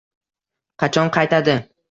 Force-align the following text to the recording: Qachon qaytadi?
Qachon 0.85 1.13
qaytadi? 1.19 1.59